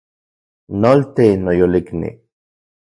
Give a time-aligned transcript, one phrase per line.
[0.85, 2.13] Nolti, noyolikni